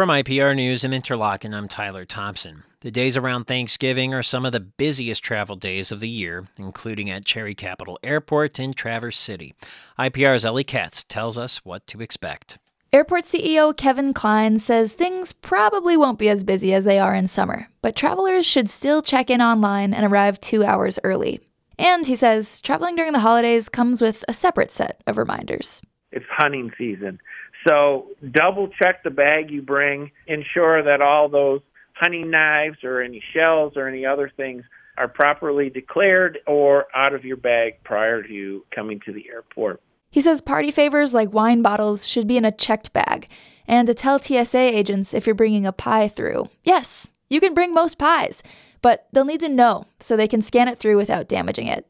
[0.00, 2.64] From IPR News in Interlochen, I'm Tyler Thompson.
[2.80, 7.10] The days around Thanksgiving are some of the busiest travel days of the year, including
[7.10, 9.54] at Cherry Capital Airport in Traverse City.
[9.98, 12.56] IPR's Ellie Katz tells us what to expect.
[12.94, 17.26] Airport CEO Kevin Klein says things probably won't be as busy as they are in
[17.26, 21.42] summer, but travelers should still check in online and arrive two hours early.
[21.78, 25.82] And he says traveling during the holidays comes with a separate set of reminders.
[26.10, 27.20] It's hunting season.
[27.66, 30.10] So double check the bag you bring.
[30.26, 31.60] Ensure that all those
[31.94, 34.64] hunting knives or any shells or any other things
[34.96, 39.80] are properly declared or out of your bag prior to coming to the airport.
[40.10, 43.28] He says party favors like wine bottles should be in a checked bag,
[43.66, 46.48] and to tell TSA agents if you're bringing a pie through.
[46.64, 48.42] Yes, you can bring most pies,
[48.82, 51.86] but they'll need to know so they can scan it through without damaging it.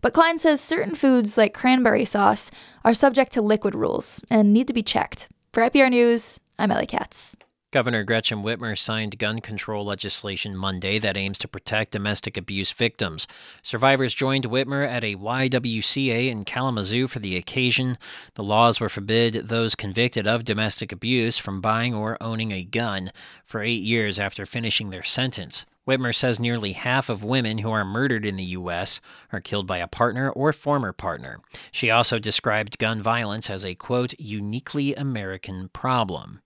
[0.00, 2.50] But Klein says certain foods like cranberry sauce
[2.84, 5.28] are subject to liquid rules and need to be checked.
[5.52, 7.36] For IPR News, I'm Ellie Katz.
[7.74, 13.26] Governor Gretchen Whitmer signed gun control legislation Monday that aims to protect domestic abuse victims.
[13.64, 17.98] Survivors joined Whitmer at a YWCA in Kalamazoo for the occasion.
[18.34, 23.10] The laws will forbid those convicted of domestic abuse from buying or owning a gun
[23.44, 25.66] for eight years after finishing their sentence.
[25.84, 29.00] Whitmer says nearly half of women who are murdered in the U.S.
[29.32, 31.40] are killed by a partner or former partner.
[31.72, 36.40] She also described gun violence as a, quote, uniquely American problem.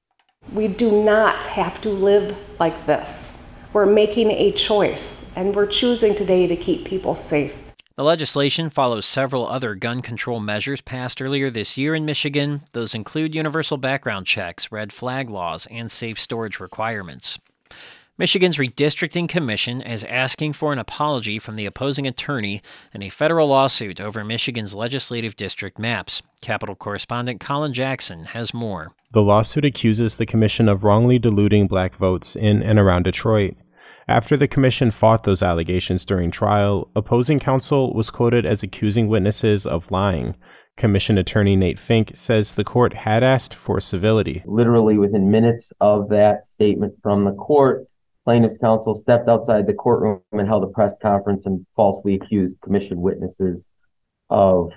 [0.52, 3.36] We do not have to live like this.
[3.74, 7.62] We're making a choice, and we're choosing today to keep people safe.
[7.96, 12.62] The legislation follows several other gun control measures passed earlier this year in Michigan.
[12.72, 17.38] Those include universal background checks, red flag laws, and safe storage requirements.
[18.20, 23.47] Michigan's Redistricting Commission is asking for an apology from the opposing attorney in a federal
[23.47, 26.20] lawsuit over Michigan's legislative district maps.
[26.41, 28.92] Capitol correspondent Colin Jackson has more.
[29.12, 33.55] The lawsuit accuses the commission of wrongly diluting black votes in and around Detroit.
[34.08, 39.65] After the commission fought those allegations during trial, opposing counsel was quoted as accusing witnesses
[39.65, 40.34] of lying.
[40.76, 44.42] Commission attorney Nate Fink says the court had asked for civility.
[44.44, 47.87] Literally within minutes of that statement from the court,
[48.28, 53.00] plaintiff's counsel stepped outside the courtroom and held a press conference and falsely accused commission
[53.00, 53.69] witnesses
[54.28, 54.71] of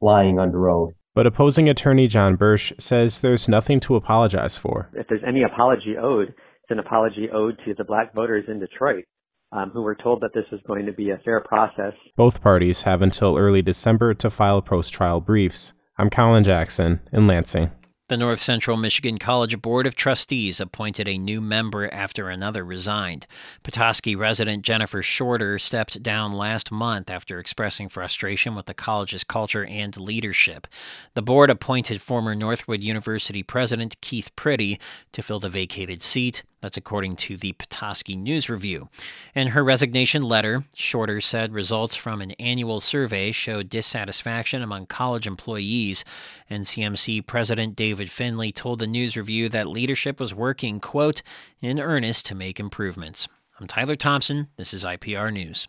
[0.00, 1.00] lying under oath.
[1.14, 4.90] But opposing attorney John Bursch says there's nothing to apologize for.
[4.92, 9.04] If there's any apology owed, it's an apology owed to the black voters in Detroit.
[9.52, 11.92] Um, who were told that this was going to be a fair process.
[12.16, 15.72] Both parties have until early December to file post trial briefs.
[15.96, 17.70] I'm Colin Jackson in Lansing.
[18.08, 23.26] The North Central Michigan College Board of Trustees appointed a new member after another resigned.
[23.64, 29.64] Petoskey resident Jennifer Shorter stepped down last month after expressing frustration with the college's culture
[29.64, 30.68] and leadership.
[31.14, 34.78] The board appointed former Northwood University president Keith Pretty
[35.10, 36.44] to fill the vacated seat.
[36.60, 38.88] That's according to the Petoskey News Review.
[39.34, 45.26] In her resignation letter, Shorter said results from an annual survey showed dissatisfaction among college
[45.26, 46.04] employees.
[46.50, 51.22] NCMC President David Finley told the News Review that leadership was working, quote,
[51.60, 53.28] in earnest to make improvements.
[53.60, 54.48] I'm Tyler Thompson.
[54.56, 55.68] This is IPR News.